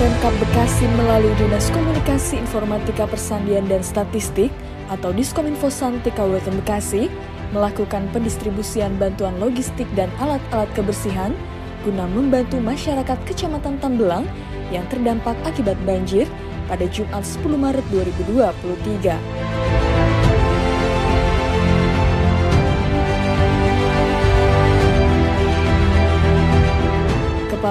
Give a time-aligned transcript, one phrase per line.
[0.00, 4.48] Provinsi melalui Dinas Komunikasi Informatika Persandian dan Statistik
[4.88, 7.12] atau Diskominfo Santik Kabupaten Bekasi
[7.52, 11.36] melakukan pendistribusian bantuan logistik dan alat-alat kebersihan
[11.84, 14.24] guna membantu masyarakat Kecamatan Tambelang
[14.72, 16.24] yang terdampak akibat banjir
[16.64, 19.49] pada Jumat 10 Maret 2023.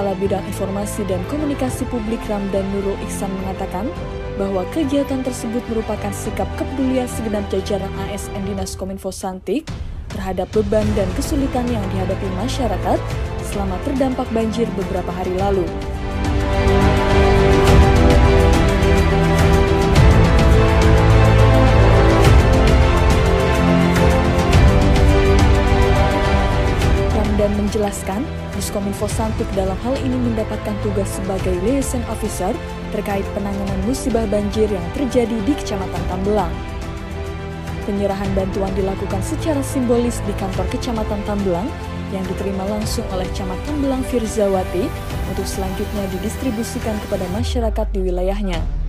[0.00, 3.84] Kepala Bidang Informasi dan Komunikasi Publik Ramdan Nurul Iksan mengatakan
[4.40, 9.68] bahwa kegiatan tersebut merupakan sikap kepedulian segenap jajaran ASN Dinas Kominfo Santik
[10.08, 12.96] terhadap beban dan kesulitan yang dihadapi masyarakat
[13.44, 15.68] selama terdampak banjir beberapa hari lalu.
[27.70, 28.26] Menjelaskan
[28.58, 32.50] Diskominfo Santik dalam hal ini mendapatkan tugas sebagai liaison officer
[32.90, 36.50] terkait penanganan musibah banjir yang terjadi di Kecamatan Tambelang.
[37.86, 41.70] Penyerahan bantuan dilakukan secara simbolis di kantor Kecamatan Tambelang
[42.10, 44.90] yang diterima langsung oleh Camat Tambelang Firzawati
[45.30, 48.79] untuk selanjutnya didistribusikan kepada masyarakat di wilayahnya.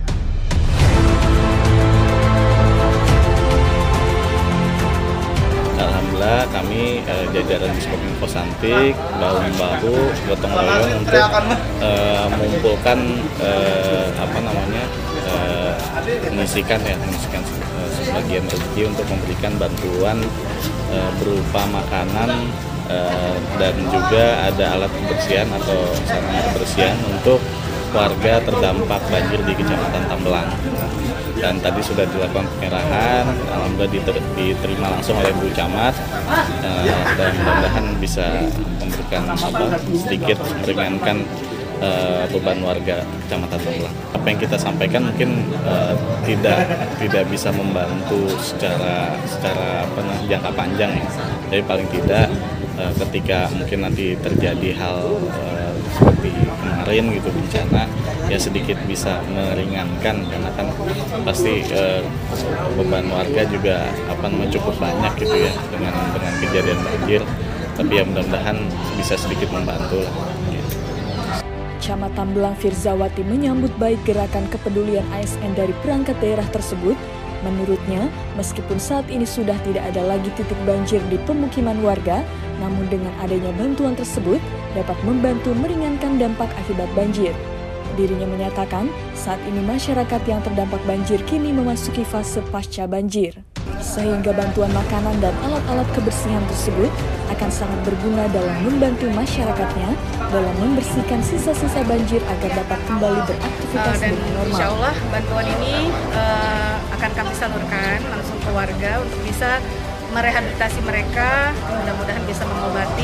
[7.58, 9.94] Kami eh, jajaran Diskominfo Santik bahu-bahu
[10.28, 11.14] gotong royong untuk
[11.84, 12.98] eh, mengumpulkan
[13.42, 14.84] eh, apa namanya
[15.28, 15.72] eh,
[16.32, 20.18] mengisikan ya mengisikan eh, sebagian rezeki untuk memberikan bantuan
[20.92, 22.30] eh, berupa makanan
[22.88, 27.40] eh, dan juga ada alat kebersihan atau sarana kebersihan untuk
[27.92, 30.48] warga terdampak banjir di Kecamatan Tambelang.
[31.42, 35.90] Dan tadi sudah dilakukan penyerahan, alhamdulillah diterima langsung oleh Bu Camat
[36.62, 38.26] eh, dan mudah-mudahan bisa
[38.78, 41.26] memberikan apa sedikit meringankan
[41.82, 43.96] uh, beban warga Kecamatan Tambelang.
[44.14, 46.62] Apa yang kita sampaikan mungkin uh, tidak
[47.02, 50.00] tidak bisa membantu secara secara apa
[50.30, 51.06] jangka panjang ya.
[51.50, 52.28] Jadi paling tidak
[52.98, 54.98] ketika mungkin nanti terjadi hal
[55.30, 56.32] uh, seperti
[56.82, 57.86] kemarin gitu bencana
[58.26, 60.66] ya sedikit bisa meringankan karena kan
[61.22, 62.02] pasti uh,
[62.74, 67.22] beban warga juga apa namanya cukup banyak gitu ya dengan dengan kejadian banjir
[67.78, 68.58] tapi ya mudah-mudahan
[68.98, 70.14] bisa sedikit membantu lah.
[71.82, 76.94] Camat Tambelang Firzawati menyambut baik gerakan kepedulian ASN dari perangkat daerah tersebut.
[77.42, 78.06] Menurutnya,
[78.38, 82.22] meskipun saat ini sudah tidak ada lagi titik banjir di pemukiman warga,
[82.62, 84.38] namun dengan adanya bantuan tersebut
[84.72, 87.32] dapat membantu meringankan dampak akibat banjir.
[87.92, 93.44] Dirinya menyatakan, saat ini masyarakat yang terdampak banjir kini memasuki fase pasca banjir
[93.82, 96.88] sehingga bantuan makanan dan alat-alat kebersihan tersebut
[97.34, 99.90] akan sangat berguna dalam membantu masyarakatnya
[100.30, 104.54] dalam membersihkan sisa-sisa banjir agar dapat kembali beraktivitas uh, dan dengan normal.
[104.54, 105.74] Insya Allah bantuan ini
[106.14, 109.58] uh, akan kami salurkan langsung ke warga untuk bisa
[110.12, 113.01] merehabilitasi mereka, mudah-mudahan bisa mengobati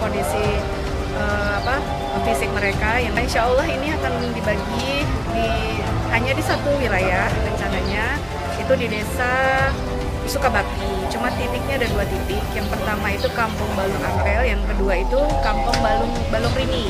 [0.00, 0.58] kondisi
[1.14, 1.76] uh, apa
[2.26, 5.04] fisik mereka yang insya Allah ini akan dibagi
[5.36, 5.48] di
[6.10, 8.18] hanya di satu wilayah rencananya
[8.58, 9.32] itu di desa
[10.30, 10.86] Sukabakti.
[11.10, 12.38] Cuma titiknya ada dua titik.
[12.54, 16.86] Yang pertama itu Kampung Balung Ampel, yang kedua itu Kampung Balung Balung Rini.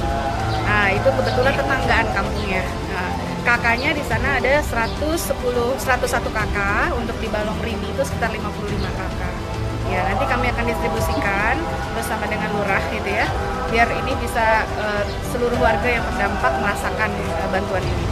[0.68, 2.60] Nah, itu kebetulan tetanggaan kampungnya.
[2.92, 3.10] Nah,
[3.48, 9.34] kakaknya di sana ada 110 101 kakak, untuk di Balong Rini itu sekitar 55 kakak.
[9.88, 11.54] Ya, nanti kami akan distribusikan
[11.94, 13.26] bersama dengan lurah gitu ya.
[13.70, 18.06] Biar ini bisa uh, seluruh warga yang terdampak merasakan uh, bantuan ini.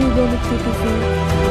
[0.00, 1.49] Google TV